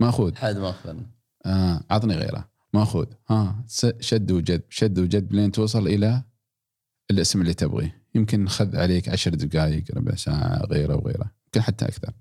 مأخوذ. 0.00 0.34
حد 0.34 0.56
ما 0.56 0.70
اخبرنا 0.70 1.06
آه 1.46 1.84
عطني 1.90 2.14
غيره. 2.14 2.48
مأخوذ. 2.74 3.06
ها 3.30 3.64
س- 3.66 3.86
شد 4.00 4.30
وجد 4.30 4.62
شد 4.70 4.98
وجد 4.98 5.32
لين 5.32 5.52
توصل 5.52 5.86
إلى 5.86 6.22
الاسم 7.10 7.40
اللي 7.40 7.54
تبغيه. 7.54 8.02
يمكن 8.14 8.48
خذ 8.48 8.76
عليك 8.76 9.08
عشر 9.08 9.34
دقائق 9.34 9.84
ربع 9.94 10.14
ساعة 10.14 10.64
غيره 10.70 10.96
وغيره. 10.96 11.30
يمكن 11.46 11.62
حتى 11.62 11.84
أكثر. 11.84 12.12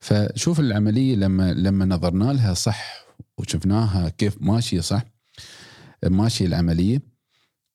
فشوف 0.00 0.60
العملية 0.60 1.16
لما 1.16 1.52
لما 1.52 1.84
نظرنا 1.84 2.24
لها 2.32 2.54
صح 2.54 3.04
وشفناها 3.38 4.08
كيف 4.08 4.36
ماشية 4.40 4.80
صح 4.80 5.02
ماشية 6.04 6.46
العملية. 6.46 7.11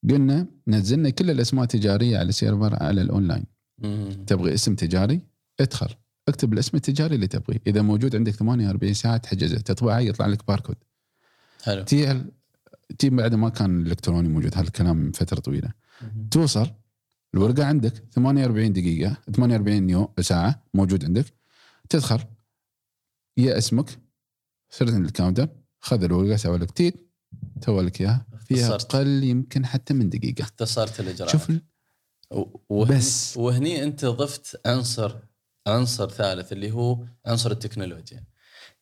قلنا 0.10 0.48
نزلنا 0.68 1.10
كل 1.10 1.30
الأسماء 1.30 1.64
التجاريه 1.64 2.18
على 2.18 2.32
server 2.32 2.84
على 2.84 3.02
الاونلاين. 3.02 3.46
تبغي 4.28 4.54
اسم 4.54 4.76
تجاري؟ 4.76 5.22
ادخل. 5.60 5.96
اكتب 6.28 6.54
الاسم 6.54 6.78
التجاري 6.78 7.16
اللي 7.16 7.28
تبغيه. 7.28 7.60
إذا 7.68 7.82
موجود 7.82 8.16
عندك 8.16 8.34
48 8.34 8.94
ساعة 8.94 9.18
تحجزه. 9.18 9.58
تطبعه 9.58 10.00
يطلع 10.00 10.26
لك 10.26 10.48
باركود 10.48 10.76
حلو. 11.64 11.84
تي 11.84 12.26
تي 13.00 13.10
بعد 13.10 13.36
ما 13.36 13.50
كان 13.50 13.82
الإلكتروني 13.82 14.28
موجود. 14.28 14.58
هذا 14.58 14.68
الكلام 14.68 14.98
من 14.98 15.12
فترة 15.12 15.40
طويلة. 15.40 15.72
مم. 16.02 16.28
توصل. 16.32 16.72
الورقة 17.34 17.66
عندك. 17.66 17.94
48 18.12 18.74
دقيقة. 18.74 19.18
48 19.36 19.90
يوم 19.90 20.08
ساعة 20.20 20.64
موجود 20.74 21.06
عندك. 21.06 21.26
تدخل. 21.90 22.20
يا 23.38 23.58
اسمك. 23.58 24.00
عند 24.82 25.06
ال 25.06 25.11
counter. 25.11 25.50
خذ 25.80 26.04
الورقة 26.04 26.36
سوى 26.36 26.58
لك 26.58 26.72
تيت 26.72 27.07
سوى 27.66 27.84
لك 27.84 28.02
إياها 28.02 28.26
فيها. 28.46 28.76
أقل 28.76 29.24
يمكن 29.24 29.66
حتى 29.66 29.94
من 29.94 30.10
دقيقة 30.10 30.42
اختصرت 30.42 31.00
الإجراءات 31.00 31.32
شوف 31.32 31.52
وهني 32.70 32.98
بس. 32.98 33.38
وهني 33.38 33.84
أنت 33.84 34.06
ضفت 34.06 34.62
عنصر 34.66 35.16
عنصر 35.68 36.10
ثالث 36.10 36.52
اللي 36.52 36.72
هو 36.72 37.06
عنصر 37.26 37.52
التكنولوجيا 37.52 38.24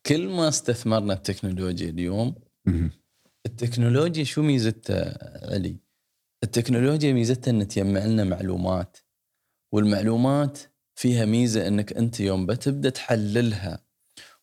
كل 0.06 0.28
ما 0.28 0.48
استثمرنا 0.48 1.14
التكنولوجيا 1.14 1.90
اليوم. 1.90 2.36
التكنولوجيا 3.46 4.24
شو 4.24 4.42
ميزتها 4.42 5.54
علي؟ 5.54 5.80
التكنولوجيا 6.44 7.14
ميزتها 7.14 7.52
إن 7.52 7.68
تجمع 7.68 8.06
لنا 8.06 8.24
معلومات 8.24 8.98
والمعلومات 9.72 10.60
فيها 10.96 11.26
ميزة 11.26 11.68
إنك 11.68 11.94
أنت 11.94 12.20
يوم 12.20 12.46
بتبدأ 12.46 12.90
تحللها 12.90 13.85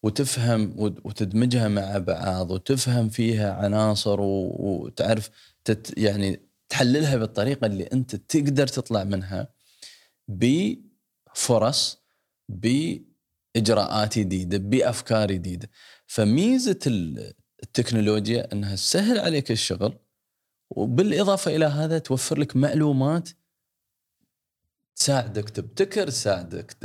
وتفهم 0.03 0.75
وت- 0.81 1.07
وتدمجها 1.07 1.69
مع 1.69 1.99
بعض 1.99 2.51
وتفهم 2.51 3.09
فيها 3.09 3.53
عناصر 3.55 4.21
وتعرف 4.21 5.31
تت 5.65 5.99
يعني 5.99 6.41
تحللها 6.69 7.17
بالطريقة 7.17 7.67
اللي 7.67 7.85
أنت 7.85 8.17
تقدر 8.17 8.67
تطلع 8.67 9.05
منها 9.05 9.49
بفرص 10.29 12.03
بإجراءات 12.49 14.19
جديدة 14.19 14.59
بأفكار 14.59 15.33
جديدة. 15.33 15.71
فميزة 16.07 16.79
ال- 16.87 17.33
التكنولوجيا 17.63 18.53
أنها 18.53 18.75
تسهل 18.77 19.19
عليك 19.19 19.51
الشغل 19.51 19.99
وبالإضافة 20.71 21.57
إلى 21.57 21.65
هذا 21.65 21.99
توفر 21.99 22.39
لك 22.39 22.57
معلومات 22.57 23.29
تساعدك 24.97 25.51
تبتكر 25.51 26.07
تساعدك 26.09 26.77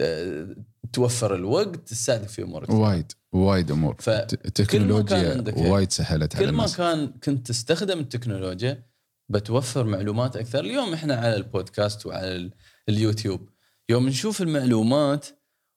توفر 0.94 1.36
الوقت 1.36 1.76
تساعدك 1.90 2.28
في 2.30 2.44
امور. 2.44 2.72
وايد 2.72 3.12
وايد 3.34 3.72
أمور. 3.72 3.96
التكنولوجيا 4.08 5.34
عندك- 5.34 5.58
وايد 5.58 5.92
سهلت 5.92 6.36
على 6.36 6.46
كل 6.46 6.52
ما 6.52 6.68
كان 6.68 7.08
كنت 7.24 7.48
تستخدم 7.48 8.00
التكنولوجيا 8.00 8.84
بتوفر 9.30 9.84
معلومات 9.84 10.36
أكثر. 10.38 10.60
اليوم 10.60 10.94
إحنا 10.94 11.16
على 11.16 11.36
البودكاست 11.36 12.06
وعلى 12.06 12.36
ال- 12.36 12.54
اليوتيوب. 12.90 13.50
يوم 13.90 14.08
نشوف 14.10 14.42
المعلومات 14.42 15.26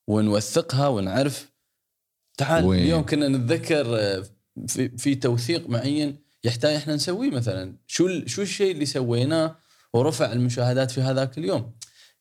ونوثقها 0.09 0.89
ونعرف 0.89 1.51
تعال 2.39 2.65
وين؟ 2.65 2.81
اليوم 2.83 3.07
كنا 3.07 3.29
نتذكر 3.29 3.99
آه، 3.99 4.25
في, 4.69 4.89
في 4.99 5.15
توثيق 5.15 5.69
معين 5.69 6.19
يحتاج 6.45 6.75
إحنا 6.75 6.95
نسويه 6.95 7.31
مثلا. 7.31 7.77
شو 7.87 8.27
شو 8.27 8.43
الشيء 8.43 8.73
اللي 8.73 8.87
سويناه 8.87 9.57
ورفع 9.93 10.33
المشاهدات 10.33 10.91
في 10.91 11.01
هذاك 11.01 11.39
اليوم. 11.39 11.73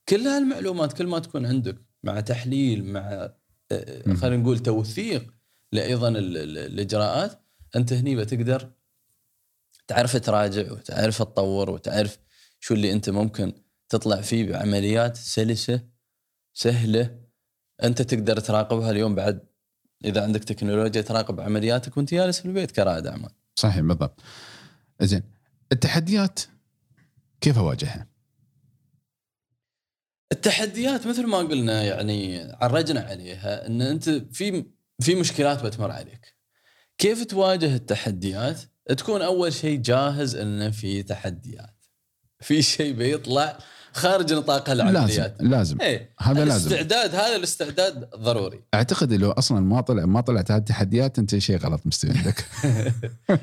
كل 0.10 0.28
هالمعلومات 0.28 0.94
كل 0.94 1.08
ما 1.08 1.20
تكون 1.20 1.46
عندك 1.46 1.78
مع 2.04 2.20
تحليل 2.20 2.86
مع 2.86 3.30
آه،. 3.72 4.14
خلينا 4.14 4.38
نقول 4.44 4.60
توثيق 4.60 5.34
لايضا 5.72 6.10
ال- 6.10 6.38
ال- 6.38 6.58
الإجراءات 6.58 7.40
أنت 7.76 7.94
هني 7.94 8.16
بتقدر 8.16 8.72
تعرف 9.88 10.16
تراجع 10.18 10.72
وتعرف 10.72 11.20
تطور 11.20 11.70
وتعرف 11.70 12.18
شو 12.60 12.74
اللي 12.74 12.92
أنت 12.92 13.10
ممكن 13.10 13.54
تطلع 13.90 14.22
فيه 14.22 14.52
بعمليات 14.52 15.18
سلسة 15.18 15.82
سهلة 16.54 17.20
أنت 17.84 18.02
تقدر 18.02 18.40
تراقبها 18.40 18.92
اليوم 18.92 19.16
بعد 19.16 19.50
إذا 20.06 20.24
عندك 20.24 20.44
تكنولوجيا 20.44 21.02
تراقب 21.02 21.40
عملياتك 21.40 21.98
وأنت 21.98 22.14
جالس 22.14 22.40
في 22.40 22.46
البيت 22.46 22.72
كرائد 22.72 23.08
أعمال. 23.08 23.30
صحيح 23.56 23.80
بالضبط 23.82 24.22
زين 25.02 25.24
التحديات 25.72 26.40
كيف 27.42 27.58
أواجهها؟ 27.58 28.08
التحديات 30.32 31.08
مثل 31.08 31.28
ما 31.28 31.38
قلنا 31.38 31.84
يعني 31.84 32.52
عرجنا 32.62 33.02
عليها 33.02 33.68
إن 33.68 33.82
أنت 33.82 34.10
في 34.10 34.66
في 35.02 35.16
مشكلات 35.16 35.64
بتمر 35.64 35.92
عليك. 35.92 36.36
كيف 36.98 37.24
تواجه 37.24 37.76
التحديات؟ 37.76 38.62
تكون 38.98 39.22
أول 39.22 39.54
شيء 39.54 39.80
جاهز 39.80 40.36
ان 40.36 40.72
في 40.72 41.04
تحديات. 41.04 41.86
في 42.40 42.62
شيء 42.62 42.94
بيطلع 42.94 43.58
خارج 43.94 44.34
نطاق 44.34 44.70
لازم 44.70 44.90
العمليات. 44.90 45.38
لازم 45.40 45.82
إيه 45.82 46.14
هذا 46.20 46.46
لازم 46.46 46.68
الاستعداد 46.68 47.16
هذا 47.16 47.36
الاستعداد 47.36 48.10
ضروري. 48.16 48.64
أعتقد 48.74 49.14
لو 49.14 49.32
أصلا 49.32 49.60
ما 49.60 49.82
طلع 49.82 50.06
ما 50.06 50.22
طلعت 50.22 50.52
هذه 50.52 50.60
التحديات 50.60 51.20
أنت 51.20 51.38
شيء 51.38 51.58
غلط 51.58 51.82
مستوي 51.86 52.12
عندك 52.12 52.46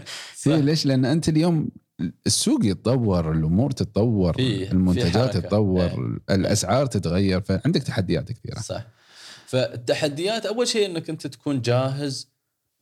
ليش؟ 0.47 0.87
لأن 0.87 1.05
أنت 1.05 1.29
اليوم 1.29 1.69
السوق 2.27 2.61
يتطور 2.65 3.33
الأمور 3.33 3.71
تتطور 3.71 4.33
في- 4.37 4.67
في 4.67 4.73
المنتجات. 4.73 5.37
تتطور 5.37 6.19
الأسعار 6.31 6.87
تتغير 6.87 7.41
فعندك 7.41 7.83
تحديات 7.83 8.33
كثيرة. 8.33 8.61
صح. 8.61 8.87
فالتحديات 9.47 10.47
أول 10.47 10.69
شيء 10.69 10.87
إنك 10.87 11.11
أنت 11.11 11.27
تكون 11.27 11.61
جاهز 11.63 12.29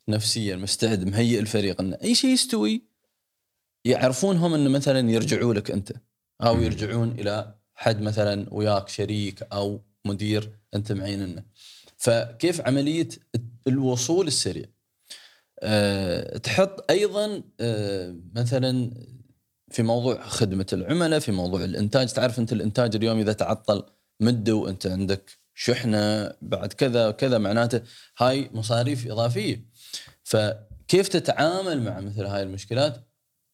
نفسيا 0.09 0.55
مستعد 0.55 1.03
مهيئ 1.03 1.39
الفريق 1.39 1.81
ان 1.81 1.93
أي 1.93 2.15
شيء 2.15 2.29
يستوي 2.29 2.83
يعرفونهم 3.85 4.53
إنه 4.53 4.69
مثلا 4.69 5.11
يرجعوا 5.11 5.53
لك 5.53 5.71
أنت 5.71 5.91
أو. 6.41 6.61
يرجعون 6.61 7.11
إلى 7.11 7.55
حد 7.75 8.01
مثلا 8.01 8.53
وياك 8.53 8.89
شريك 8.89 9.43
أو 9.53 9.81
مدير 10.05 10.51
أنت 10.75 10.91
معين 10.91 11.21
إنه. 11.21 11.43
فكيف 11.97 12.61
عملية 12.61 13.09
الوصول 13.67 14.27
السريع؟ 14.27 14.65
أه 15.59 16.37
تحط 16.37 16.91
أيضا 16.91 17.43
أه 17.59 18.15
مثلا 18.35 18.91
في 19.71 19.83
موضوع 19.83 20.27
خدمة 20.27 20.65
العملاء 20.73 21.19
في 21.19 21.31
موضوع 21.31 21.63
الإنتاج. 21.63 22.13
تعرف 22.13 22.39
أنت 22.39 22.53
الإنتاج 22.53 22.95
اليوم 22.95 23.19
إذا 23.19 23.33
تعطل 23.33 23.83
مده 24.19 24.55
وأنت 24.55 24.87
عندك 24.87 25.31
شحنة 25.53 26.31
بعد 26.41 26.73
كذا 26.73 27.07
وكذا 27.07 27.37
معناته 27.37 27.81
هاي 28.17 28.49
مصاريف 28.53 29.07
إضافية. 29.07 29.65
فكيف 30.23 31.07
تتعامل 31.07 31.81
مع 31.81 31.99
مثل 31.99 32.25
هاي 32.25 32.43
المشكلات؟ 32.43 33.07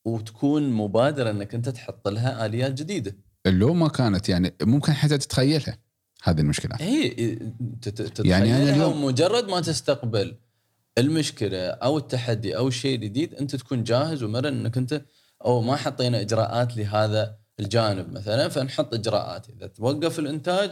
وتكون 0.06 0.70
مبادرة 0.70 1.32
أنك 1.32 1.56
أنت 1.56 1.70
تحط 1.70 2.08
لها 2.08 2.46
آليات 2.46 2.74
جديدة. 2.74 3.16
لو 3.46 3.74
ما 3.74 3.88
كانت 3.88 4.30
يعني 4.30 4.54
ممكن 4.62 4.94
حتى 4.94 5.18
تتخيلها 5.18 5.78
هذه 6.24 6.42
المشكلات 6.42 6.82
اي 6.82 7.40
يعني 8.20 8.56
أنا 8.56 8.74
اليوم 8.74 9.06
مجرد 9.06 9.50
ما 9.50 9.62
تستقبل 9.62 10.36
المشكلة 10.98 11.68
أو 11.68 11.98
التحدي 11.98 12.58
أو 12.58 12.68
الشيء 12.68 12.96
الجديد 12.96 13.36
أنت 13.36 13.56
تكون 13.56 13.84
جاهز 13.84 14.24
ومرن 14.24 14.54
إنك 14.54 14.78
أنت 14.78 15.02
أو 15.46 15.62
ما 15.62 15.76
حطينا 15.76 16.22
إجراءات 16.22 16.78
لهذا 16.78 17.36
الجانب 17.60 18.14
مثلا 18.14 18.48
فنحط 18.50 18.94
إجراءات. 18.94 19.50
إذا 19.50 19.68
توقف 19.68 20.20
الإنتاج 20.20 20.72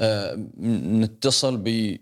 آه 0.00 0.48
نتصل 0.60 1.56
ب 1.56 1.96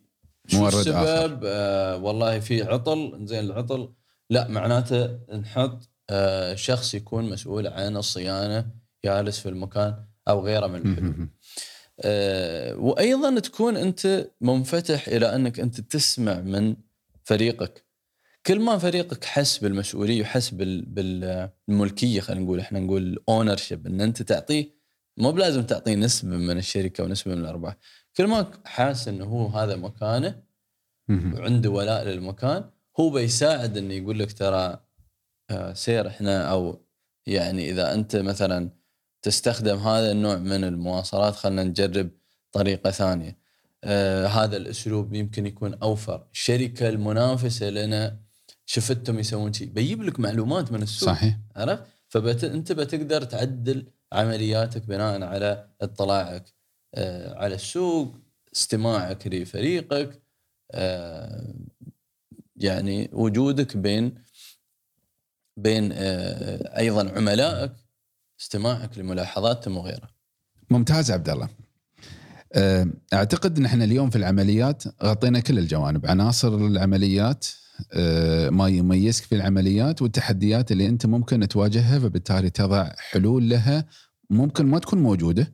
شو 0.48 0.68
السبب؟ 0.68 1.40
آه 1.44 1.96
والله 1.96 2.40
في 2.40 2.62
عطل. 2.62 3.26
زين 3.26 3.44
العطل 3.44 3.92
لا 4.30 4.48
معناته 4.48 5.18
نحط 5.34 5.88
آه 6.10 6.54
شخص 6.54 6.94
يكون 6.94 7.30
مسؤول 7.30 7.66
عن 7.66 7.96
الصيانة 7.96 8.66
جالس 9.04 9.38
في 9.38 9.48
المكان 9.48 10.04
أو 10.28 10.46
غيره 10.46 10.66
من 10.66 10.76
الحلول 10.76 11.28
آه 12.00 12.76
وأيضا 12.76 13.40
تكون 13.40 13.76
أنت 13.76 14.28
منفتح 14.40 15.08
إلى 15.08 15.34
أنك 15.34 15.60
أنت 15.60 15.80
تسمع 15.80 16.40
من 16.40 16.76
فريقك. 17.26 17.87
كل 18.47 18.61
ما 18.61 18.78
فريقك 18.78 19.25
حس 19.25 19.59
بالمسؤولية 19.59 20.23
وحس 20.23 20.50
بالملكية 20.50 22.21
خلينا 22.21 22.45
نقول 22.45 22.61
إحنا 22.61 22.80
نقول 22.80 23.25
ownership 23.28 23.86
إن 23.87 24.00
أنت 24.00 24.23
تعطيه 24.23 24.76
مو 25.16 25.33
بلازم 25.33 25.62
تعطيه 25.62 25.95
نسبة 25.95 26.37
من 26.37 26.59
الشركة 26.59 27.04
ونسبة 27.04 27.35
من 27.35 27.40
الأرباح. 27.40 27.76
كل 28.16 28.26
ما 28.26 28.50
حاس 28.64 29.09
إنه 29.09 29.25
هو 29.25 29.47
هذا 29.47 29.76
مكانه 29.76 30.42
وعنده 31.11 31.71
ولاء 31.71 32.04
للمكان 32.04 32.71
هو 33.00 33.11
بيساعد 33.11 33.76
إنه 33.76 33.95
يقول 33.95 34.18
لك 34.18 34.33
ترى 34.33 34.80
آه، 35.50 35.73
سير 35.73 36.06
إحنا 36.06 36.50
أو 36.50 36.87
يعني 37.26 37.71
إذا 37.71 37.95
أنت 37.95 38.16
مثلا 38.16 38.71
تستخدم 39.23 39.76
هذا 39.78 40.12
النوع 40.12 40.37
من 40.37 40.64
المواصلات 40.64 41.35
خلينا 41.35 41.64
نجرب 41.64 42.11
طريقة 42.52 42.90
ثانية. 42.90 43.38
آه 43.85 44.26
هذا 44.26 44.56
الأسلوب 44.56 45.14
يمكن 45.14 45.47
يكون 45.47 45.75
أوفر. 45.75 46.26
الشركة 46.33 46.88
المنافسة 46.88 47.71
لنا 47.71 48.21
شفتهم 48.66 49.18
يسوون 49.18 49.52
شيء. 49.52 49.68
بيجيب 49.68 50.02
لك 50.02 50.21
معلومات 50.21 50.73
من 50.73 50.83
السوق 50.83 51.09
صحيح. 51.09 51.38
عرفت؟ 51.56 51.83
فانت 52.09 52.73
بتقدر 52.73 53.25
تعدل 53.25 53.92
عملياتك 54.12 54.87
بناء 54.87 55.23
على 55.23 55.68
اطلاعك 55.80 56.45
آه 56.95 57.35
على 57.35 57.54
السوق 57.54 58.14
استماعك 58.54 59.26
لفريقك 59.26 60.23
آه 60.71 61.54
يعني 62.56 63.11
وجودك 63.12 63.76
بين 63.76 64.14
بين 65.56 65.92
آه 65.92 66.78
أيضا 66.78 67.11
عملائك 67.11 67.73
استماعك 68.40 68.99
لملاحظاتهم 68.99 69.76
وغيرها. 69.76 70.11
ممتاز 70.71 71.11
عبد 71.11 71.28
الله. 71.28 71.49
أعتقد 73.12 73.58
ان 73.58 73.64
إحنا 73.64 73.84
اليوم 73.84 74.10
في 74.10 74.16
العمليات 74.16 74.84
غطينا 75.02 75.40
كل 75.40 75.58
الجوانب. 75.58 76.06
عناصر 76.06 76.54
العمليات 76.54 77.46
آه، 77.92 78.50
ما 78.50 78.68
يميزك 78.68 79.25
في 79.25 79.34
العمليات 79.34 80.02
والتحديات 80.02 80.72
اللي 80.72 80.88
أنت 80.88 81.06
ممكن 81.06 81.48
تواجهها 81.48 81.98
فبالتالي 81.98 82.50
تضع 82.50 82.90
حلول 82.98 83.48
لها 83.48 83.84
ممكن 84.30 84.66
ما 84.66 84.78
تكون 84.78 85.02
موجودة 85.02 85.52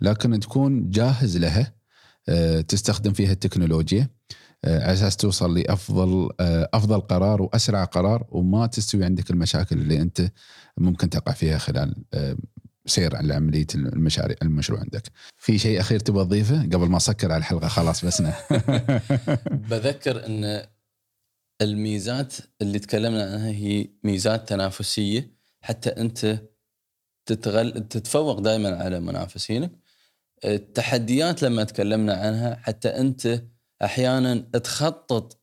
لكن 0.00 0.40
تكون 0.40 0.90
جاهز 0.90 1.36
لها 1.36 1.72
آه، 2.28 2.60
تستخدم 2.60 3.12
فيها 3.12 3.32
التكنولوجيا 3.32 4.08
على 4.64 4.92
أساس 4.92 5.16
توصل 5.16 5.58
لأفضل 5.58 6.28
أفضل 6.74 7.00
قرار 7.00 7.42
وأسرع 7.42 7.84
قرار 7.84 8.26
وما 8.28 8.66
تستوي 8.66 9.04
عندك 9.04 9.30
المشاكل 9.30 9.78
اللي 9.78 10.00
أنت 10.00 10.30
ممكن 10.78 11.10
تقع 11.10 11.32
فيها 11.32 11.58
خلال 11.58 11.94
سير 12.86 13.16
على 13.16 13.34
عملية 13.34 13.66
المشاريع 13.74 14.36
المشروع 14.42 14.80
عندك. 14.80 15.02
في 15.38 15.58
شيء 15.58 15.80
أخير 15.80 16.00
تبغى 16.00 16.24
تضيفه 16.24 16.62
قبل 16.62 16.88
ما 16.88 16.96
أسكر 16.96 17.32
على 17.32 17.38
الحلقة 17.38 17.68
خلاص 17.68 18.04
بسنا. 18.04 18.34
بذكر 19.70 20.26
إن 20.26 20.66
الميزات 21.62 22.34
اللي 22.62 22.78
تكلمنا 22.78 23.22
عنها 23.22 23.48
هي 23.48 23.88
ميزات 24.04 24.48
تنافسية 24.48 25.32
حتى 25.60 25.90
أنت 25.90 26.42
تتغل... 27.26 27.88
تتفوق 27.88 28.40
دائما 28.40 28.82
على 28.82 29.00
منافسينك. 29.00 29.72
التحديات 30.44 31.42
لما 31.42 31.64
تكلمنا 31.64 32.14
عنها 32.14 32.56
حتى 32.56 32.88
أنت 32.88 33.42
أحيانا 33.84 34.34
تخطط 34.38 35.40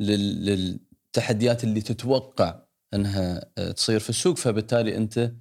لل... 0.00 0.44
للتحديات 0.44 1.64
اللي 1.64 1.80
تتوقع 1.80 2.62
إنها 2.94 3.52
تصير 3.76 4.00
في 4.00 4.10
السوق 4.10 4.36
فبالتالي 4.36 4.96
أنت 4.96 5.32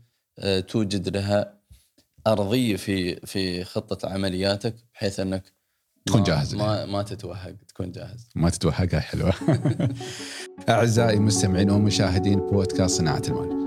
توجد 0.67 1.17
لها 1.17 1.59
أرضية 2.27 2.75
في 2.75 3.15
في 3.15 3.63
خطة 3.63 4.09
عملياتك 4.09 4.75
بحيث 4.93 5.19
أنك 5.19 5.43
تكون 6.05 6.23
جاهز 6.23 6.55
ما 6.55 6.85
ما 6.85 7.03
تتوهق 7.03 7.55
تكون 7.67 7.91
جاهز 7.91 8.29
ما 8.35 8.49
تتوهق 8.49 8.95
حلوة. 8.95 9.33
أعزائي 10.69 11.17
المستمعين 11.17 11.69
ومشاهدين 11.69 12.39
بودكاست 12.39 12.97
صناعة 12.97 13.21
المال 13.27 13.59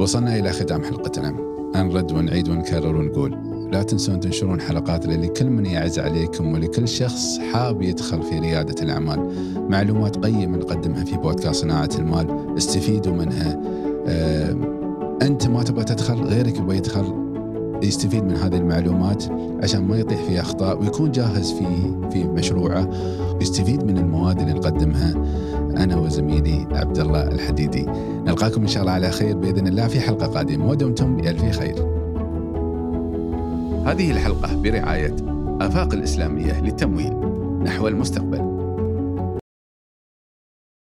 وصلنا 0.00 0.38
إلى 0.38 0.52
ختام 0.52 0.84
حلقتنا 0.84 1.30
نرد 1.76 2.12
ونعيد 2.12 2.48
ونكرر 2.48 2.96
ونقول 2.96 3.52
لا 3.72 3.82
تنسون 3.82 4.20
تنشرون 4.20 4.60
حلقاتنا 4.60 5.26
لكل 5.26 5.46
من 5.46 5.66
يعز 5.66 5.98
عليكم 5.98 6.52
ولكل 6.52 6.88
شخص 6.88 7.38
حاب 7.52 7.82
يدخل 7.82 8.22
في 8.22 8.38
ريادة 8.38 8.82
الأعمال. 8.82 9.18
معلومات 9.70 10.24
قيمة 10.24 10.58
نقدمها 10.58 11.04
في 11.04 11.16
بودكاست 11.16 11.60
صناعة 11.60 11.90
المال. 11.94 12.56
استفيدوا 12.56 13.12
منها. 13.12 13.60
أه 14.06 14.71
أنت 15.22 15.48
ما 15.48 15.62
تبغى 15.62 15.84
تدخل 15.84 16.14
غيرك 16.14 16.58
يبغى 16.58 16.76
يدخل 16.76 17.22
يستفيد 17.82 18.24
من 18.24 18.36
هذه 18.36 18.56
المعلومات 18.56 19.24
عشان 19.62 19.88
ما 19.88 19.96
يطيح 19.96 20.22
في 20.22 20.40
أخطاء 20.40 20.80
ويكون 20.80 21.10
جاهز 21.10 21.52
في 21.52 21.66
في 22.10 22.24
مشروعه 22.24 22.90
يستفيد 23.40 23.84
من 23.84 23.98
المواد 23.98 24.40
اللي 24.40 24.52
نقدمها. 24.52 25.14
أنا 25.76 25.96
وزميلي 25.96 26.66
عبد 26.72 26.98
الله 26.98 27.22
الحديدي. 27.22 27.86
نلقاكم 28.26 28.60
إن 28.60 28.66
شاء 28.66 28.82
الله 28.82 28.92
على 28.92 29.10
خير 29.10 29.36
بإذن 29.36 29.66
الله 29.66 29.88
في 29.88 30.00
حلقة 30.00 30.26
قادمة. 30.26 30.68
ودمتم 30.68 31.16
بالف 31.16 31.58
خير. 31.58 31.74
هذه 33.86 34.10
الحلقة 34.10 34.56
برعاية 34.56 35.16
آفاق 35.60 35.94
الإسلامية 35.94 36.60
للتمويل 36.60 37.12
نحو 37.64 37.88
المستقبل. 37.88 38.51